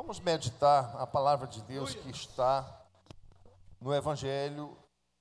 [0.00, 2.66] Vamos meditar a palavra de Deus que está
[3.78, 4.74] no Evangelho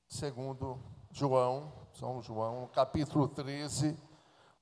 [0.08, 0.80] segundo
[1.12, 4.00] João, São João, capítulo 13.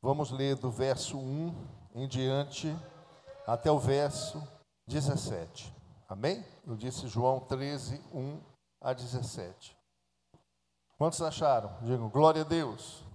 [0.02, 1.54] Vamos ler do verso 1
[1.94, 2.76] em diante
[3.46, 4.42] até o verso
[4.88, 5.72] 17.
[6.09, 6.43] Amém?
[6.65, 8.41] Eu disse João 13, 1
[8.81, 9.77] a 17.
[10.97, 11.77] Quantos acharam?
[11.84, 13.05] Digam glória a Deus.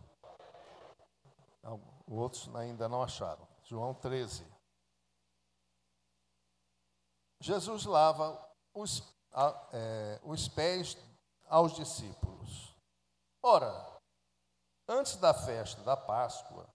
[2.07, 3.43] Outros ainda não acharam.
[3.65, 4.52] João 13.
[7.43, 8.41] Jesus lava
[8.73, 9.03] os,
[9.73, 10.97] é, os pés
[11.49, 12.73] aos discípulos.
[13.43, 13.99] Ora,
[14.89, 16.69] antes da festa da Páscoa,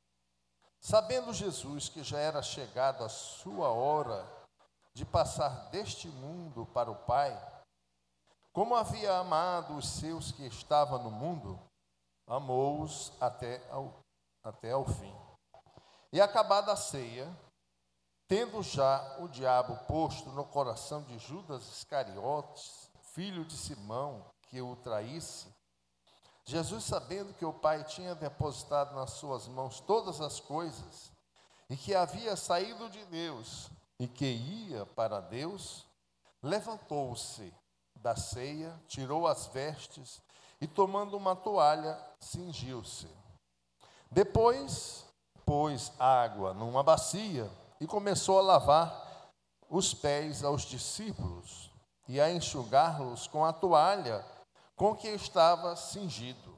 [0.81, 4.27] sabendo Jesus que já era chegada a sua hora
[4.93, 7.33] de passar deste mundo para o Pai,
[8.51, 11.57] como havia amado os seus que estavam no mundo,
[12.27, 13.61] amou-os até
[14.43, 15.15] até ao fim.
[16.11, 17.33] E acabada a ceia,
[18.27, 24.75] Tendo já o diabo posto no coração de Judas Iscariotes, filho de Simão, que o
[24.75, 25.47] traísse,
[26.43, 31.11] Jesus, sabendo que o Pai tinha depositado nas suas mãos todas as coisas,
[31.69, 35.85] e que havia saído de Deus e que ia para Deus,
[36.43, 37.53] levantou-se
[37.95, 40.21] da ceia, tirou as vestes
[40.59, 43.09] e, tomando uma toalha, cingiu-se.
[44.11, 45.05] Depois,
[45.45, 47.49] pôs água numa bacia
[47.79, 49.31] e começou a lavar
[49.69, 51.71] os pés aos discípulos
[52.07, 54.25] e a enxugá-los com a toalha
[54.75, 56.55] com que estava cingido.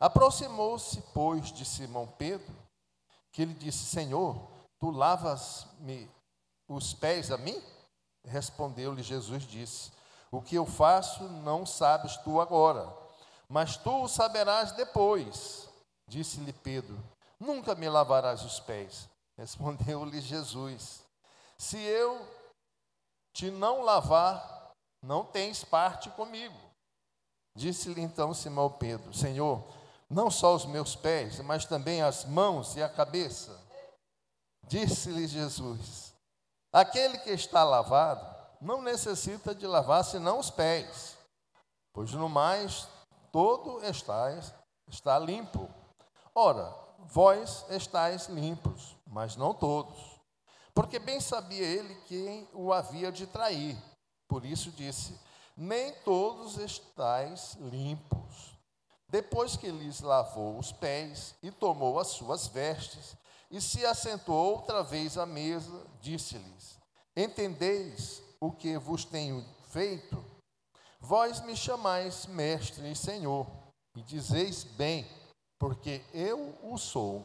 [0.00, 2.54] Aproximou-se, pois, de Simão Pedro,
[3.32, 6.10] que lhe disse: Senhor, tu lavas-me
[6.68, 7.62] os pés a mim?
[8.24, 9.92] Respondeu-lhe Jesus: disse:
[10.30, 12.92] O que eu faço não sabes tu agora,
[13.48, 15.68] mas tu o saberás depois.
[16.06, 16.98] Disse-lhe Pedro:
[17.38, 19.08] Nunca me lavarás os pés.
[19.38, 21.04] Respondeu-lhe Jesus:
[21.56, 22.20] Se eu
[23.32, 26.58] te não lavar, não tens parte comigo.
[27.54, 29.64] Disse-lhe então Simão Pedro: Senhor,
[30.10, 33.56] não só os meus pés, mas também as mãos e a cabeça.
[34.66, 36.12] Disse-lhe Jesus:
[36.72, 38.26] Aquele que está lavado
[38.60, 41.16] não necessita de lavar senão os pés,
[41.92, 42.88] pois no mais
[43.30, 44.52] todo estáis,
[44.88, 45.70] está limpo.
[46.34, 49.98] Ora, vós estáis limpos, mas não todos.
[50.72, 53.76] Porque bem sabia ele quem o havia de trair.
[54.28, 55.18] Por isso disse:
[55.56, 58.56] Nem todos estáis limpos.
[59.08, 63.16] Depois que lhes lavou os pés e tomou as suas vestes,
[63.50, 66.78] e se assentou outra vez à mesa, disse-lhes:
[67.16, 70.24] Entendeis o que vos tenho feito?
[71.00, 73.48] Vós me chamais mestre e senhor,
[73.96, 75.04] e dizeis bem,
[75.58, 77.24] porque eu o sou.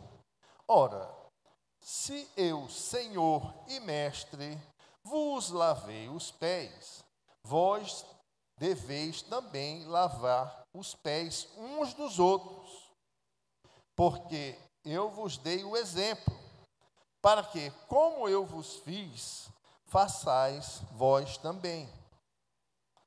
[0.68, 1.23] Ora,
[1.84, 4.58] se eu, Senhor e Mestre,
[5.04, 7.04] vos lavei os pés,
[7.44, 8.06] vós
[8.58, 12.90] deveis também lavar os pés uns dos outros,
[13.98, 16.34] porque eu vos dei o exemplo,
[17.22, 19.50] para que, como eu vos fiz,
[19.88, 21.92] façais vós também.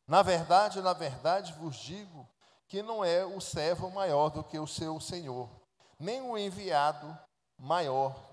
[0.07, 2.29] Na verdade, na verdade vos digo
[2.69, 5.49] que não é o servo maior do que o seu senhor,
[5.99, 7.19] nem o enviado
[7.59, 8.26] maior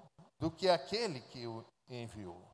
[0.44, 2.46] do que aquele que o enviou.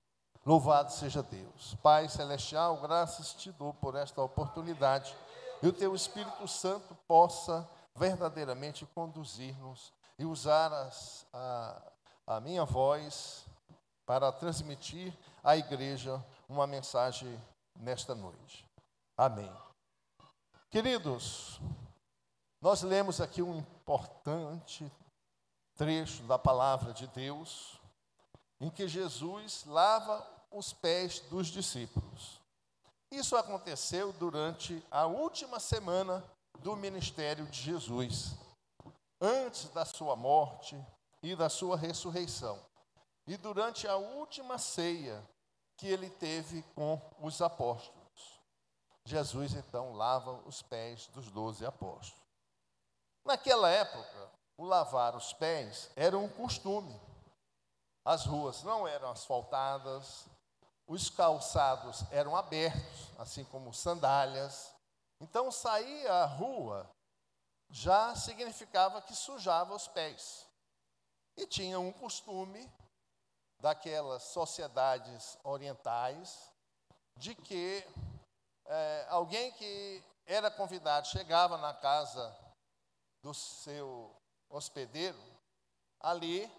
[0.45, 1.73] Louvado seja Deus.
[1.81, 5.17] Pai celestial, graças te dou por esta oportunidade
[5.63, 11.81] e o teu Espírito Santo possa verdadeiramente conduzir-nos e usar as, a,
[12.27, 13.47] a minha voz
[14.05, 15.11] para transmitir
[15.43, 17.41] à igreja uma mensagem
[17.75, 18.69] nesta noite.
[19.17, 19.51] Amém.
[20.69, 21.59] Queridos,
[22.61, 24.91] nós lemos aqui um importante
[25.75, 27.78] trecho da palavra de Deus
[28.59, 32.39] em que Jesus lava os pés dos discípulos.
[33.11, 36.23] Isso aconteceu durante a última semana
[36.59, 38.35] do ministério de Jesus,
[39.19, 40.77] antes da sua morte
[41.23, 42.59] e da sua ressurreição,
[43.25, 45.23] e durante a última ceia
[45.77, 47.99] que ele teve com os apóstolos.
[49.05, 52.13] Jesus então lava os pés dos doze apóstolos.
[53.25, 56.99] Naquela época, o lavar os pés era um costume.
[58.09, 60.25] As ruas não eram asfaltadas,
[60.87, 64.73] os calçados eram abertos, assim como sandálias.
[65.21, 66.89] Então, sair à rua
[67.69, 70.47] já significava que sujava os pés.
[71.37, 72.67] E tinha um costume
[73.59, 76.51] daquelas sociedades orientais
[77.15, 77.87] de que
[78.65, 82.35] é, alguém que era convidado chegava na casa
[83.21, 84.19] do seu
[84.49, 85.21] hospedeiro,
[85.99, 86.51] ali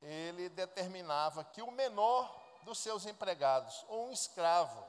[0.00, 4.86] ele determinava que o menor dos seus empregados ou um escravo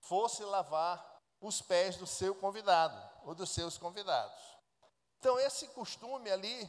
[0.00, 4.40] fosse lavar os pés do seu convidado ou dos seus convidados.
[5.18, 6.68] Então, esse costume ali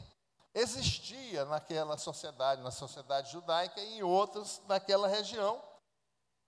[0.54, 5.62] existia naquela sociedade, na sociedade judaica e em outras naquela região,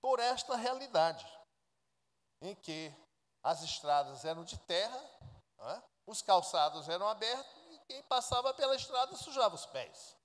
[0.00, 1.26] por esta realidade,
[2.40, 2.94] em que
[3.42, 4.98] as estradas eram de terra,
[5.58, 5.82] é?
[6.06, 10.15] os calçados eram abertos e quem passava pela estrada sujava os pés.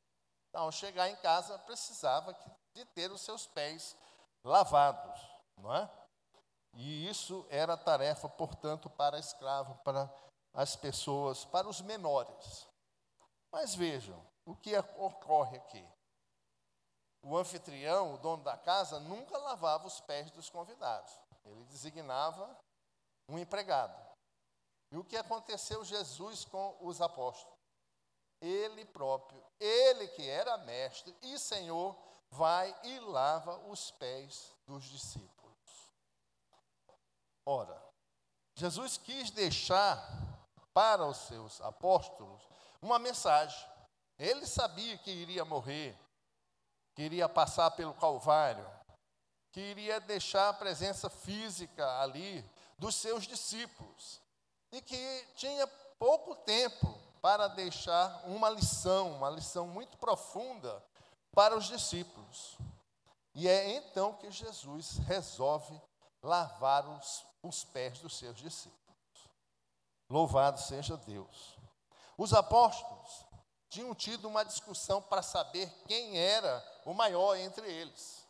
[0.52, 2.38] Então, chegar em casa, precisava
[2.76, 3.96] de ter os seus pés
[4.44, 5.22] lavados,
[5.58, 5.90] não é?
[6.74, 10.14] E isso era tarefa, portanto, para escravo, para
[10.54, 12.68] as pessoas, para os menores.
[13.50, 15.88] Mas vejam, o que ocorre aqui?
[17.24, 21.18] O anfitrião, o dono da casa, nunca lavava os pés dos convidados.
[21.46, 22.58] Ele designava
[23.30, 23.96] um empregado.
[24.92, 27.51] E o que aconteceu Jesus com os apóstolos?
[28.42, 31.96] Ele próprio, ele que era mestre e Senhor,
[32.32, 35.32] vai e lava os pés dos discípulos.
[37.46, 37.80] Ora,
[38.56, 40.40] Jesus quis deixar
[40.74, 42.42] para os seus apóstolos
[42.82, 43.70] uma mensagem.
[44.18, 45.98] Ele sabia que iria morrer,
[46.96, 48.70] que iria passar pelo Calvário,
[49.52, 52.44] que iria deixar a presença física ali
[52.78, 54.22] dos seus discípulos
[54.72, 55.68] e que tinha
[56.00, 60.84] pouco tempo para deixar uma lição, uma lição muito profunda
[61.32, 62.58] para os discípulos.
[63.34, 65.80] E é então que Jesus resolve
[66.22, 68.82] lavar os, os pés dos seus discípulos.
[70.10, 71.58] Louvado seja Deus.
[72.18, 73.26] Os apóstolos
[73.70, 78.28] tinham tido uma discussão para saber quem era o maior entre eles.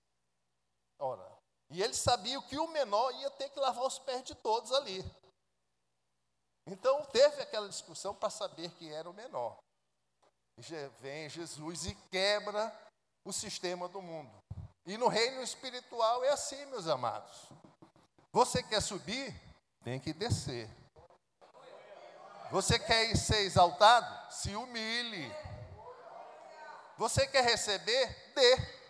[0.99, 1.27] Ora,
[1.71, 5.03] e eles sabiam que o menor ia ter que lavar os pés de todos ali.
[6.67, 9.57] Então teve aquela discussão para saber quem era o menor.
[10.99, 12.71] Vem Jesus e quebra
[13.25, 14.31] o sistema do mundo.
[14.85, 17.49] E no reino espiritual é assim, meus amados.
[18.31, 19.33] Você quer subir?
[19.83, 20.69] Tem que descer.
[22.51, 24.33] Você quer ser exaltado?
[24.33, 25.33] Se humilhe.
[26.97, 28.33] Você quer receber?
[28.35, 28.81] Dê.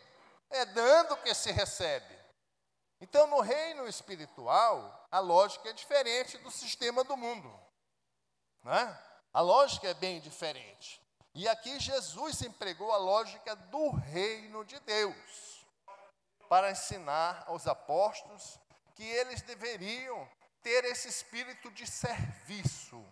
[0.50, 2.20] É dando que se recebe.
[3.00, 7.52] Então, no reino espiritual, a lógica é diferente do sistema do mundo.
[8.64, 9.00] Né?
[9.34, 11.02] A lógica é bem diferente.
[11.34, 15.66] E aqui Jesus empregou a lógica do reino de Deus
[16.50, 18.60] para ensinar aos apóstolos
[18.96, 20.30] que eles deveriam
[20.62, 23.04] ter esse espírito de serviço,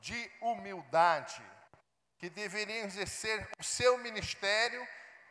[0.00, 1.42] de humildade,
[2.18, 4.86] que deveriam exercer o seu ministério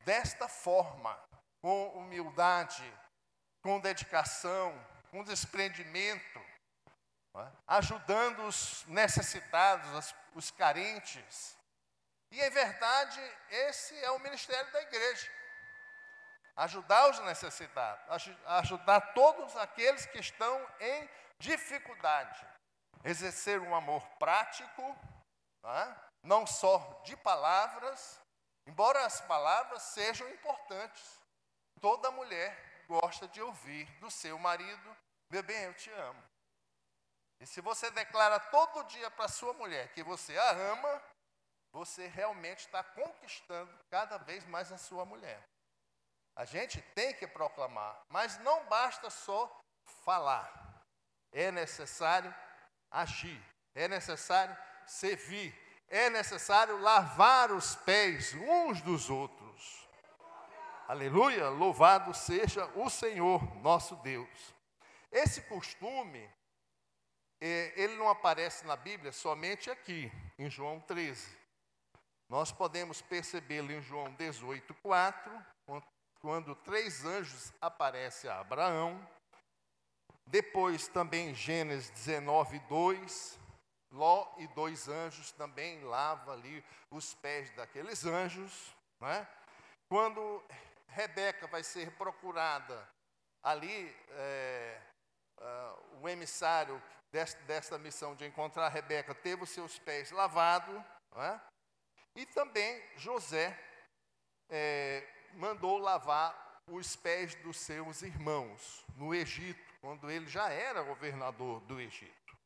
[0.06, 1.18] desta forma,
[1.62, 2.84] com humildade,
[3.62, 4.74] com dedicação,
[5.10, 6.41] com desprendimento,
[7.36, 7.52] é?
[7.68, 11.58] ajudando os necessitados, os carentes.
[12.32, 13.20] E, em verdade,
[13.50, 15.30] esse é o ministério da igreja.
[16.56, 22.52] Ajudar os necessitados, ajudar todos aqueles que estão em dificuldade
[23.04, 24.96] exercer um amor prático,
[25.64, 25.96] é?
[26.24, 28.20] não só de palavras,
[28.68, 31.20] embora as palavras sejam importantes.
[31.80, 34.98] Toda mulher gosta de ouvir do seu marido,
[35.30, 36.24] meu bem, eu te amo.
[37.42, 41.02] E se você declara todo dia para sua mulher que você a ama,
[41.72, 45.44] você realmente está conquistando cada vez mais a sua mulher.
[46.36, 49.60] A gente tem que proclamar, mas não basta só
[50.06, 50.86] falar.
[51.32, 52.34] É necessário
[52.92, 53.44] agir,
[53.74, 54.56] é necessário
[54.86, 55.52] servir,
[55.88, 59.90] é necessário lavar os pés uns dos outros.
[60.88, 64.54] Aleluia, louvado seja o Senhor nosso Deus.
[65.12, 66.30] Esse costume,
[67.42, 71.38] ele não aparece na Bíblia somente aqui, em João 13.
[72.30, 75.46] Nós podemos percebê-lo em João 18, 4,
[76.22, 79.06] quando três anjos aparecem a Abraão,
[80.28, 83.40] depois também Gênesis 19, 2,
[83.92, 88.74] Ló e dois anjos também lava ali os pés daqueles anjos.
[89.02, 89.28] Né?
[89.90, 90.42] Quando
[90.88, 92.88] Rebeca vai ser procurada,
[93.44, 94.80] ali é,
[95.38, 96.82] uh, o emissário
[97.12, 100.82] desta, desta, missão de encontrar Rebeca teve os seus pés lavados.
[101.16, 101.42] Né?
[102.16, 103.58] E também José
[104.50, 111.60] é, mandou lavar os pés dos seus irmãos no Egito quando ele já era governador
[111.62, 112.38] do Egito.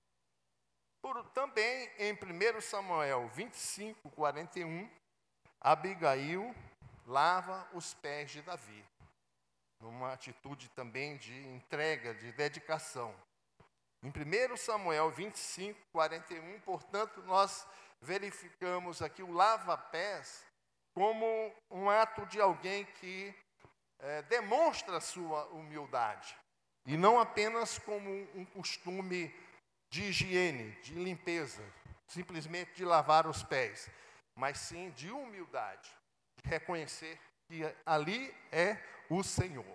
[1.02, 4.90] Por, também em 1 Samuel 25, 41,
[5.62, 6.56] Abigail
[7.06, 8.84] lava os pés de Davi,
[9.80, 13.14] numa atitude também de entrega, de dedicação.
[14.06, 17.66] Em 1 Samuel 25, 41, portanto, nós
[18.00, 20.46] verificamos aqui o lava-pés
[20.94, 23.34] como um ato de alguém que
[23.98, 26.38] é, demonstra sua humildade.
[26.86, 29.34] E não apenas como um costume
[29.90, 31.64] de higiene, de limpeza,
[32.08, 33.90] simplesmente de lavar os pés,
[34.36, 35.90] mas sim de humildade,
[36.44, 38.78] de reconhecer que ali é
[39.10, 39.75] o Senhor.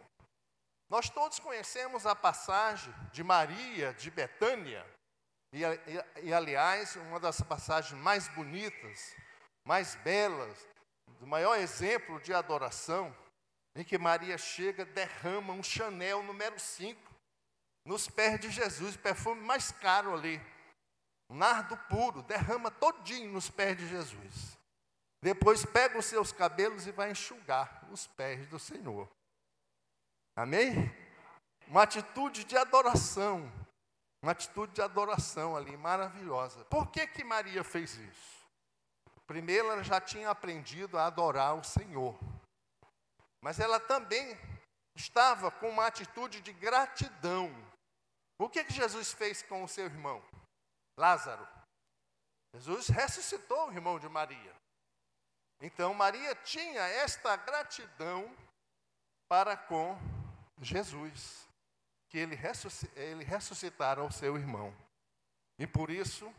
[0.91, 4.85] Nós todos conhecemos a passagem de Maria de Betânia,
[5.53, 9.15] e, e, e, aliás, uma das passagens mais bonitas,
[9.65, 10.69] mais belas,
[11.21, 13.17] do maior exemplo de adoração,
[13.77, 17.01] em que Maria chega, derrama um Chanel número 5
[17.85, 20.41] nos pés de Jesus, perfume mais caro ali,
[21.29, 24.59] nardo puro, derrama todinho nos pés de Jesus.
[25.23, 29.09] Depois pega os seus cabelos e vai enxugar os pés do Senhor.
[30.37, 30.75] Amém?
[31.67, 33.51] Uma atitude de adoração,
[34.23, 36.65] uma atitude de adoração ali, maravilhosa.
[36.65, 38.41] Por que, que Maria fez isso?
[39.27, 42.19] Primeiro, ela já tinha aprendido a adorar o Senhor.
[43.41, 44.37] Mas ela também
[44.97, 47.51] estava com uma atitude de gratidão.
[48.39, 50.23] O que, que Jesus fez com o seu irmão?
[50.99, 51.47] Lázaro.
[52.55, 54.55] Jesus ressuscitou o irmão de Maria.
[55.61, 58.35] Então, Maria tinha esta gratidão
[59.29, 59.97] para com
[60.61, 61.49] Jesus
[62.09, 62.39] que ele,
[62.97, 64.75] ele ressuscitara o seu irmão.
[65.59, 66.33] E por isso,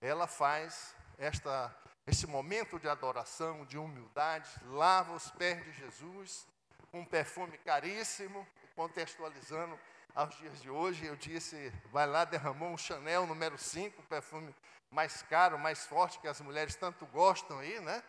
[0.00, 1.74] ela faz esta,
[2.06, 6.46] esse momento de adoração, de humildade, lava os pés de Jesus,
[6.92, 8.46] um perfume caríssimo,
[8.76, 9.78] contextualizando
[10.14, 14.54] aos dias de hoje, eu disse, vai lá, derramou um Chanel número 5, perfume
[14.90, 18.02] mais caro, mais forte, que as mulheres tanto gostam aí, né?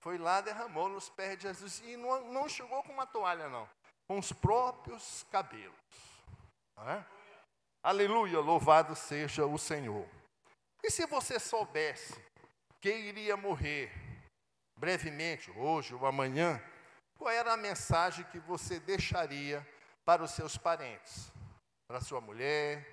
[0.00, 3.68] Foi lá, derramou nos pés de Jesus, e não, não chegou com uma toalha, não,
[4.06, 5.74] com os próprios cabelos.
[6.78, 7.04] É?
[7.82, 10.08] Aleluia, louvado seja o Senhor.
[10.82, 12.14] E se você soubesse
[12.80, 13.90] que iria morrer
[14.76, 16.62] brevemente, hoje ou amanhã,
[17.16, 19.66] qual era a mensagem que você deixaria
[20.04, 21.32] para os seus parentes?
[21.88, 22.86] Para a sua mulher,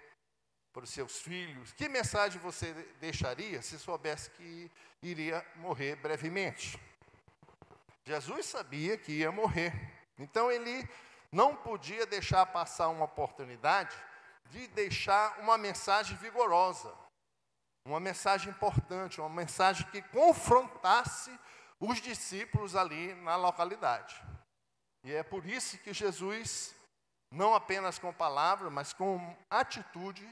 [0.73, 1.71] para os seus filhos?
[1.73, 6.79] Que mensagem você deixaria se soubesse que iria morrer brevemente?
[8.05, 9.92] Jesus sabia que ia morrer.
[10.17, 10.87] Então ele
[11.31, 13.95] não podia deixar passar uma oportunidade
[14.51, 16.93] de deixar uma mensagem vigorosa,
[17.85, 21.37] uma mensagem importante, uma mensagem que confrontasse
[21.79, 24.21] os discípulos ali na localidade.
[25.03, 26.75] E é por isso que Jesus,
[27.31, 30.29] não apenas com palavra, mas com atitude,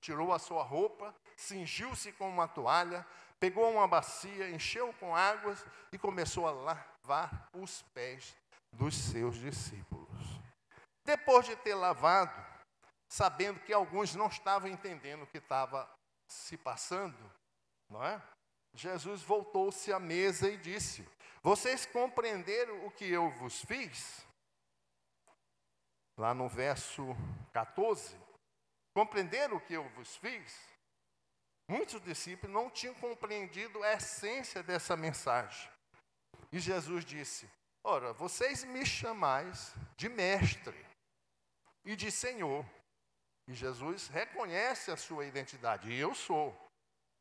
[0.00, 3.06] tirou a sua roupa, cingiu-se com uma toalha,
[3.38, 8.34] pegou uma bacia, encheu com águas e começou a lavar os pés
[8.72, 10.08] dos seus discípulos.
[11.04, 12.32] Depois de ter lavado,
[13.08, 15.90] sabendo que alguns não estavam entendendo o que estava
[16.28, 17.18] se passando,
[17.88, 18.22] não é?
[18.72, 21.06] Jesus voltou-se à mesa e disse:
[21.42, 24.24] Vocês compreenderam o que eu vos fiz?
[26.16, 27.16] Lá no verso
[27.52, 28.16] 14,
[28.94, 30.70] compreenderam o que eu vos fiz?
[31.68, 35.70] Muitos discípulos não tinham compreendido a essência dessa mensagem.
[36.52, 37.48] E Jesus disse:
[37.82, 40.86] Ora, vocês me chamais de mestre
[41.84, 42.64] e de Senhor.
[43.48, 46.56] E Jesus reconhece a sua identidade, eu sou.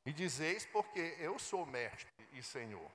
[0.05, 2.91] E dizeis porque eu sou mestre e Senhor.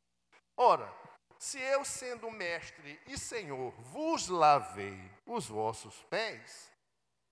[0.56, 0.92] Ora,
[1.38, 6.70] se eu, sendo mestre e Senhor, vos lavei os vossos pés,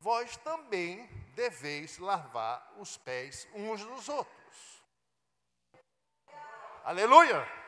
[0.00, 4.82] vós também deveis lavar os pés uns dos outros.
[6.84, 7.61] Aleluia!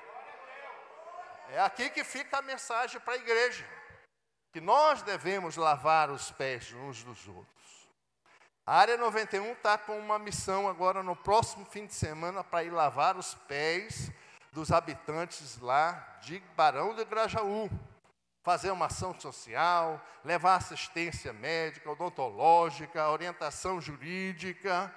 [1.54, 3.64] É aqui que fica a mensagem para a igreja
[4.52, 7.88] que nós devemos lavar os pés uns dos outros.
[8.66, 12.70] A área 91 está com uma missão agora no próximo fim de semana para ir
[12.70, 14.10] lavar os pés
[14.50, 17.70] dos habitantes lá de Barão de Grajaú.
[18.42, 24.92] Fazer uma ação social, levar assistência médica, odontológica, orientação jurídica,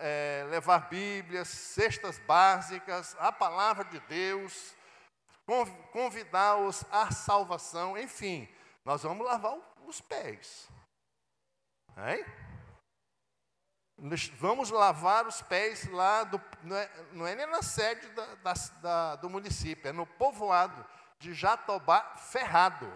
[0.00, 4.74] é, levar Bíblias, cestas básicas, a palavra de Deus,
[5.92, 8.48] convidá-los à salvação, enfim,
[8.84, 10.68] nós vamos lavar os pés.
[11.96, 12.24] Hein?
[14.38, 18.52] Vamos lavar os pés lá, do, não, é, não é nem na sede da, da,
[18.82, 20.84] da, do município, é no povoado
[21.18, 22.90] de Jatobá Ferrado.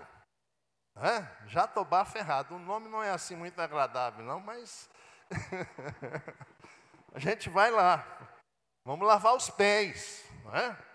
[0.96, 1.46] É?
[1.46, 2.56] Jatobá Ferrado.
[2.56, 4.90] O nome não é assim muito agradável, não, mas
[7.14, 8.04] a gente vai lá.
[8.84, 10.24] Vamos lavar os pés.
[10.44, 10.87] Não é?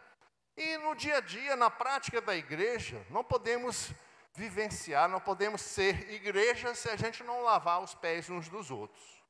[0.55, 3.91] E no dia a dia, na prática da igreja, não podemos
[4.35, 9.23] vivenciar, não podemos ser igreja se a gente não lavar os pés uns dos outros.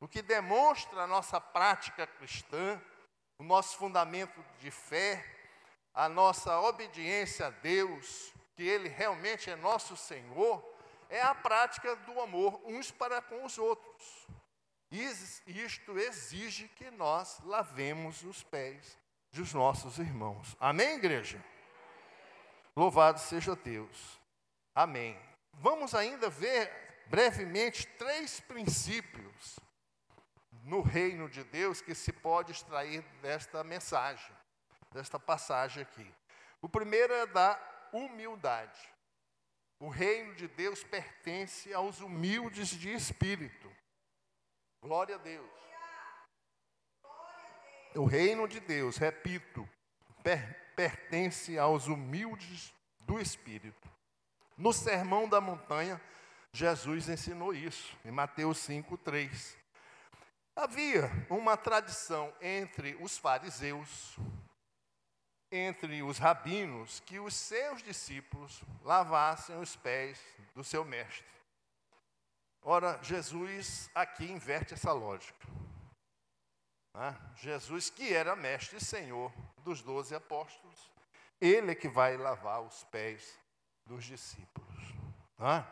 [0.00, 2.80] O que demonstra a nossa prática cristã,
[3.38, 5.24] o nosso fundamento de fé,
[5.92, 10.64] a nossa obediência a Deus, que Ele realmente é nosso Senhor,
[11.08, 14.26] é a prática do amor uns para com os outros.
[14.90, 18.98] Isto exige que nós lavemos os pés
[19.36, 20.56] dos nossos irmãos.
[20.58, 21.42] Amém, igreja?
[22.74, 24.18] Louvado seja Deus.
[24.74, 25.18] Amém.
[25.52, 26.70] Vamos ainda ver
[27.06, 29.60] brevemente três princípios
[30.64, 34.34] no reino de Deus que se pode extrair desta mensagem,
[34.90, 36.14] desta passagem aqui.
[36.60, 37.60] O primeiro é da
[37.92, 38.80] humildade.
[39.78, 43.70] O reino de Deus pertence aos humildes de espírito.
[44.80, 45.50] Glória a Deus.
[47.96, 49.66] O reino de Deus, repito,
[50.22, 53.90] per pertence aos humildes do espírito.
[54.56, 56.00] No Sermão da Montanha,
[56.52, 59.56] Jesus ensinou isso, em Mateus 5, 3.
[60.54, 64.16] Havia uma tradição entre os fariseus,
[65.50, 70.20] entre os rabinos, que os seus discípulos lavassem os pés
[70.54, 71.24] do seu mestre.
[72.62, 75.46] Ora, Jesus aqui inverte essa lógica.
[76.96, 77.14] Né?
[77.36, 80.90] Jesus, que era mestre e senhor dos doze apóstolos,
[81.38, 83.38] ele é que vai lavar os pés
[83.84, 84.94] dos discípulos.
[85.38, 85.64] Né?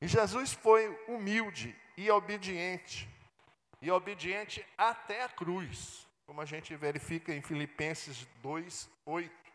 [0.00, 3.08] E Jesus foi humilde e obediente
[3.80, 9.52] e obediente até a cruz, como a gente verifica em Filipenses 2, 8.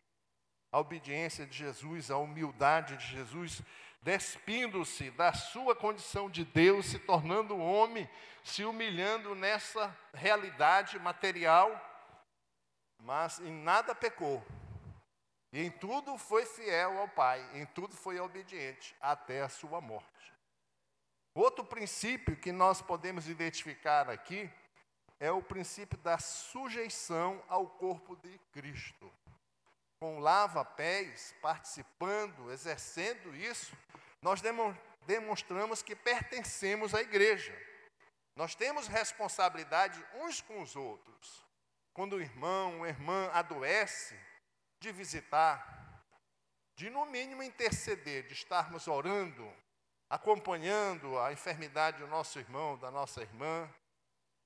[0.70, 3.62] A obediência de Jesus, a humildade de Jesus,
[4.08, 8.10] despindo-se da sua condição de Deus, se tornando homem,
[8.42, 11.70] se humilhando nessa realidade material,
[13.02, 14.42] mas em nada pecou.
[15.52, 20.34] E em tudo foi fiel ao Pai, em tudo foi obediente, até a sua morte.
[21.36, 24.50] Outro princípio que nós podemos identificar aqui
[25.20, 29.12] é o princípio da sujeição ao corpo de Cristo.
[30.00, 33.76] Com lava-pés, participando, exercendo isso,
[34.22, 34.42] nós
[35.06, 37.56] demonstramos que pertencemos à igreja.
[38.36, 41.44] Nós temos responsabilidade uns com os outros.
[41.94, 44.16] Quando o irmão, a irmã adoece,
[44.80, 46.04] de visitar,
[46.76, 49.52] de no mínimo interceder, de estarmos orando,
[50.08, 53.68] acompanhando a enfermidade do nosso irmão, da nossa irmã.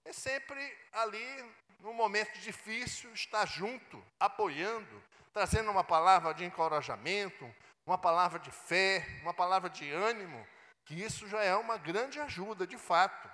[0.06, 7.50] É sempre ali, num momento difícil, estar junto, apoiando, trazendo uma palavra de encorajamento,
[7.86, 10.46] uma palavra de fé, uma palavra de ânimo,
[10.86, 13.30] que isso já é uma grande ajuda, de fato.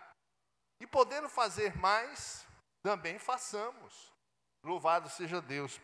[0.79, 2.45] E podendo fazer mais,
[2.83, 4.11] também façamos.
[4.63, 5.79] Louvado seja Deus.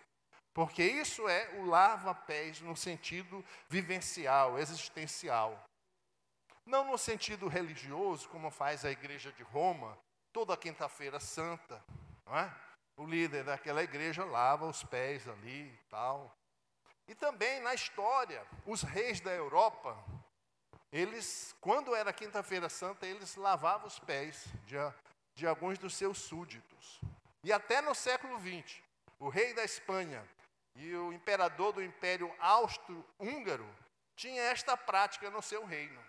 [0.53, 5.63] Porque isso é o lava-pés no sentido vivencial, existencial.
[6.65, 9.97] Não no sentido religioso, como faz a igreja de Roma,
[10.31, 11.83] toda quinta-feira santa.
[12.27, 12.72] É?
[12.95, 16.35] O líder daquela igreja lava os pés ali e tal.
[17.07, 19.97] E também na história, os reis da Europa,
[20.91, 24.75] eles, quando era quinta-feira santa, eles lavavam os pés de,
[25.35, 27.01] de alguns dos seus súditos.
[27.43, 28.81] E até no século XX,
[29.19, 30.23] o rei da Espanha
[30.75, 33.67] e o imperador do Império Austro-Húngaro
[34.15, 35.99] tinha esta prática no seu reino.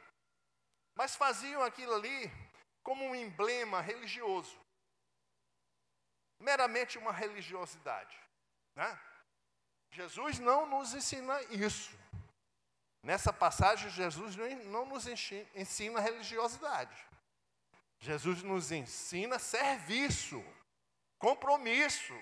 [0.94, 2.31] Mas faziam aquilo ali
[2.83, 4.57] como um emblema religioso.
[6.44, 8.16] Meramente uma religiosidade.
[8.76, 9.00] Né?
[9.90, 11.90] Jesus não nos ensina isso.
[13.02, 16.96] Nessa passagem, Jesus não nos ensina religiosidade.
[17.98, 20.44] Jesus nos ensina serviço,
[21.18, 22.14] compromisso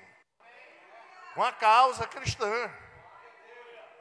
[1.35, 2.71] com a causa cristã.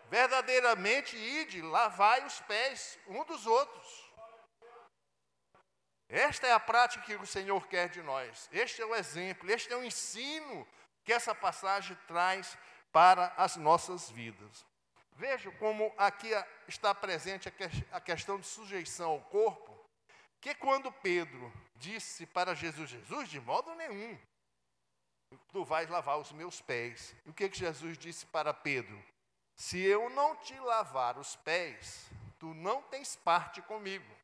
[0.09, 4.10] Verdadeiramente, ide, lavai os pés um dos outros.
[6.11, 8.49] Esta é a prática que o Senhor quer de nós.
[8.51, 10.67] Este é o exemplo, este é o ensino
[11.05, 12.57] que essa passagem traz
[12.91, 14.65] para as nossas vidas.
[15.13, 16.29] Veja como aqui
[16.67, 17.47] está presente
[17.91, 19.79] a questão de sujeição ao corpo,
[20.41, 24.19] que quando Pedro disse para Jesus, Jesus, de modo nenhum,
[25.53, 27.15] tu vais lavar os meus pés.
[27.25, 29.01] O que, que Jesus disse para Pedro?
[29.55, 34.20] Se eu não te lavar os pés, tu não tens parte comigo.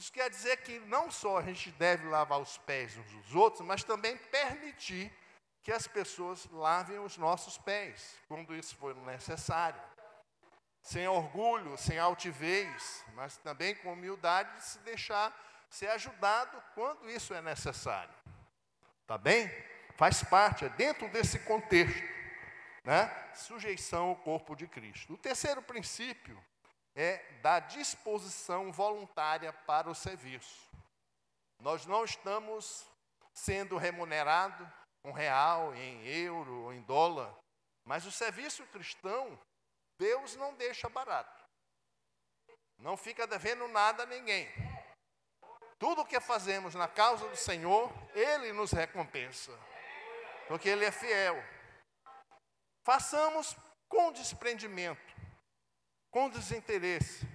[0.00, 3.60] Isso quer dizer que não só a gente deve lavar os pés uns dos outros,
[3.60, 5.12] mas também permitir
[5.62, 9.78] que as pessoas lavem os nossos pés, quando isso for necessário.
[10.80, 17.34] Sem orgulho, sem altivez, mas também com humildade de se deixar ser ajudado quando isso
[17.34, 18.14] é necessário.
[19.06, 19.50] Tá bem?
[19.98, 22.02] Faz parte, é dentro desse contexto,
[22.84, 23.06] né?
[23.34, 25.12] Sujeição ao corpo de Cristo.
[25.12, 26.42] O terceiro princípio
[27.00, 30.68] é da disposição voluntária para o serviço.
[31.58, 32.86] Nós não estamos
[33.32, 34.68] sendo remunerados
[35.02, 37.34] um real, em euro em dólar,
[37.86, 39.38] mas o serviço cristão
[39.98, 41.44] Deus não deixa barato.
[42.78, 44.48] Não fica devendo nada a ninguém.
[45.78, 49.52] Tudo o que fazemos na causa do Senhor, Ele nos recompensa.
[50.48, 51.36] Porque Ele é fiel.
[52.84, 53.56] Façamos
[53.88, 55.09] com desprendimento,
[56.10, 57.26] com desinteresse,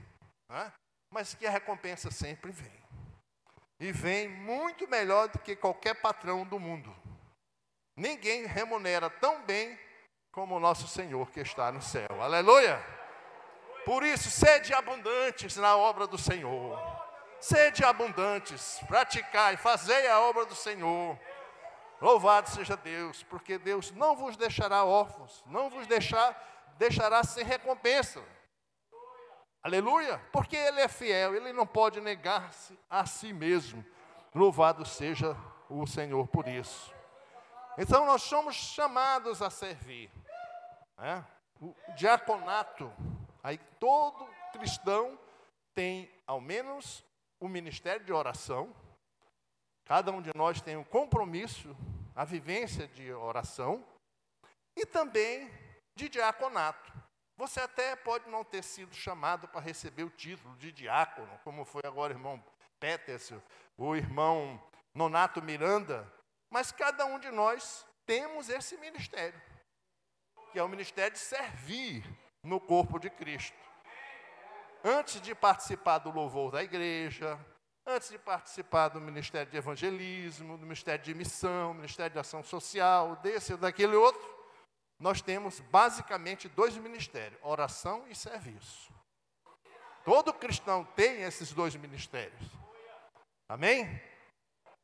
[0.50, 0.72] né?
[1.12, 2.84] mas que a recompensa sempre vem.
[3.80, 6.96] E vem muito melhor do que qualquer patrão do mundo.
[7.98, 9.78] Ninguém remunera tão bem
[10.32, 12.22] como o nosso Senhor que está no céu.
[12.22, 12.84] Aleluia!
[13.86, 16.78] Por isso, sede abundantes na obra do Senhor.
[17.40, 21.18] Sede abundantes, praticai, fazei a obra do Senhor.
[22.02, 26.36] Louvado seja Deus, porque Deus não vos deixará órfãos, não vos deixar,
[26.78, 28.22] deixará sem recompensa.
[29.66, 33.84] Aleluia, porque Ele é fiel, Ele não pode negar-se a si mesmo.
[34.34, 35.36] Louvado seja
[35.68, 36.94] o Senhor por isso.
[37.78, 40.12] Então nós somos chamados a servir.
[40.98, 41.26] Né?
[41.60, 42.94] O diaconato,
[43.42, 45.18] aí todo cristão
[45.74, 47.04] tem ao menos
[47.40, 48.72] o ministério de oração,
[49.86, 51.78] Cada um de nós tem um compromisso,
[52.16, 53.86] a vivência de oração
[54.76, 55.48] e também
[55.96, 56.92] de diaconato.
[57.38, 61.82] Você até pode não ter sido chamado para receber o título de diácono, como foi
[61.84, 62.44] agora o irmão
[62.80, 63.42] Peterson,
[63.78, 64.62] o irmão
[64.94, 66.12] Nonato Miranda,
[66.50, 69.40] mas cada um de nós temos esse ministério,
[70.52, 72.06] que é o ministério de servir
[72.42, 73.58] no corpo de Cristo.
[74.84, 77.38] Antes de participar do louvor da igreja,
[77.86, 83.16] antes de participar do Ministério de Evangelismo, do Ministério de Missão, Ministério de Ação Social,
[83.18, 84.35] desse ou daquele outro,
[85.00, 88.94] nós temos basicamente dois ministérios: oração e serviço.
[90.04, 92.50] Todo cristão tem esses dois ministérios.
[93.50, 94.02] Amém?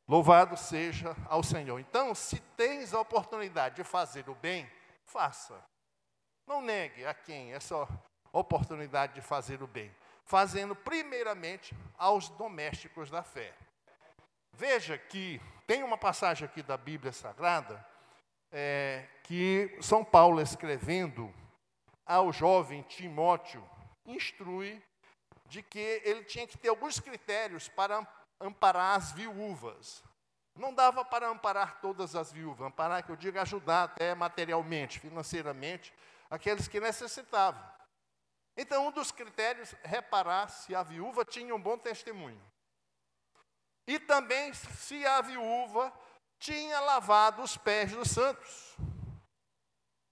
[0.08, 1.78] Louvado seja ao Senhor.
[1.78, 4.70] Então, se tens a oportunidade de fazer o bem,
[5.06, 5.62] faça.
[6.46, 7.88] Não negue a quem essa
[8.32, 9.94] oportunidade de fazer o bem
[10.24, 13.52] fazendo primeiramente aos domésticos da fé.
[14.52, 17.84] Veja que tem uma passagem aqui da Bíblia Sagrada
[18.52, 21.32] é, que São Paulo escrevendo
[22.04, 23.66] ao jovem Timóteo
[24.04, 24.82] instrui
[25.46, 28.06] de que ele tinha que ter alguns critérios para
[28.40, 30.02] amparar as viúvas.
[30.54, 35.92] Não dava para amparar todas as viúvas, amparar, que eu digo, ajudar até materialmente, financeiramente,
[36.28, 37.62] aqueles que necessitavam.
[38.56, 42.40] Então, um dos critérios, reparar se a viúva tinha um bom testemunho.
[43.86, 45.92] E também se a viúva
[46.42, 48.76] tinha lavado os pés dos santos.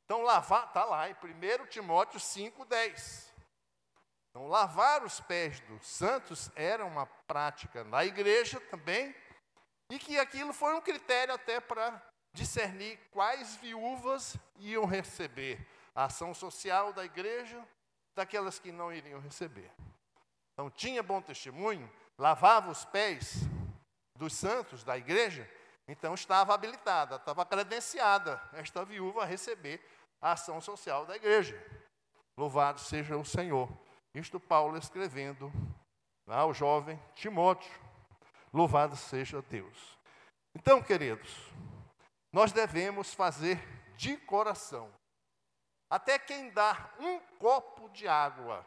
[0.04, 3.28] Então, lavar, está lá em 1 Timóteo 5,10.
[4.30, 9.14] Então, lavar os pés dos santos era uma prática na igreja também,
[9.90, 12.00] e que aquilo foi um critério até para
[12.32, 17.60] discernir quais viúvas iam receber a ação social da igreja
[18.14, 19.72] daquelas que não iriam receber.
[20.52, 23.34] Então, tinha bom testemunho, lavava os pés
[24.16, 25.48] dos santos da igreja,
[25.90, 29.84] então estava habilitada, estava credenciada esta viúva a receber
[30.22, 31.60] a ação social da igreja.
[32.36, 33.68] Louvado seja o Senhor.
[34.14, 35.52] Isto Paulo escrevendo
[36.28, 37.72] ao jovem Timóteo.
[38.52, 39.98] Louvado seja Deus.
[40.54, 41.28] Então, queridos,
[42.32, 43.58] nós devemos fazer
[43.96, 44.92] de coração
[45.90, 48.64] até quem dá um copo de água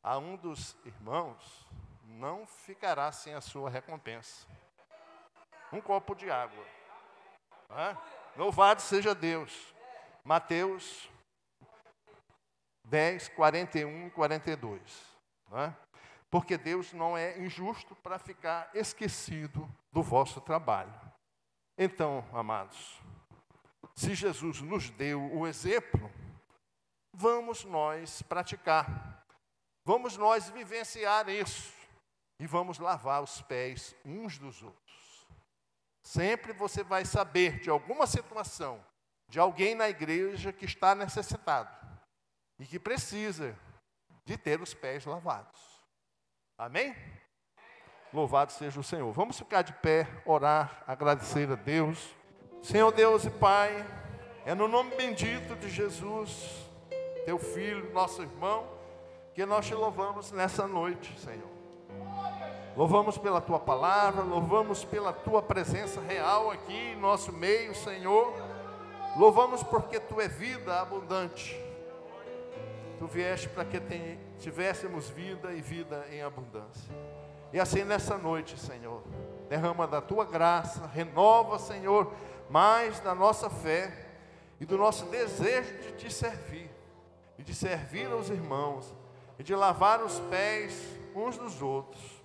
[0.00, 1.66] a um dos irmãos
[2.04, 4.46] não ficará sem a sua recompensa.
[5.72, 6.64] Um copo de água.
[7.70, 7.96] É?
[8.36, 9.74] Louvado seja Deus.
[10.24, 11.08] Mateus
[12.84, 14.80] 10, 41 e 42.
[15.52, 15.72] É?
[16.28, 20.92] Porque Deus não é injusto para ficar esquecido do vosso trabalho.
[21.76, 23.00] Então, amados,
[23.94, 26.10] se Jesus nos deu o exemplo,
[27.12, 29.24] vamos nós praticar.
[29.84, 31.72] Vamos nós vivenciar isso.
[32.38, 34.89] E vamos lavar os pés uns dos outros.
[36.10, 38.84] Sempre você vai saber de alguma situação,
[39.28, 41.70] de alguém na igreja que está necessitado
[42.58, 43.56] e que precisa
[44.24, 45.60] de ter os pés lavados.
[46.58, 46.96] Amém?
[48.12, 49.12] Louvado seja o Senhor.
[49.12, 52.12] Vamos ficar de pé, orar, agradecer a Deus.
[52.60, 53.72] Senhor Deus e Pai,
[54.44, 56.68] é no nome bendito de Jesus
[57.24, 58.68] teu filho, nosso irmão,
[59.32, 61.59] que nós te louvamos nessa noite, Senhor.
[62.76, 68.32] Louvamos pela tua palavra, louvamos pela tua presença real aqui em nosso meio, Senhor.
[69.16, 71.60] Louvamos porque tu é vida abundante.
[72.98, 73.80] Tu vieste para que
[74.38, 76.94] tivéssemos vida e vida em abundância.
[77.52, 79.02] E assim nessa noite, Senhor,
[79.48, 82.12] derrama da tua graça, renova, Senhor,
[82.48, 83.92] mais da nossa fé
[84.60, 86.70] e do nosso desejo de te servir
[87.36, 88.94] e de servir aos irmãos
[89.38, 90.80] e de lavar os pés
[91.14, 92.19] uns dos outros.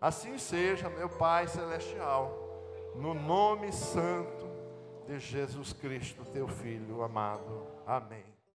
[0.00, 2.32] Assim seja, meu Pai celestial,
[2.96, 4.48] no nome santo
[5.06, 7.66] de Jesus Cristo, teu Filho amado.
[7.86, 8.29] Amém.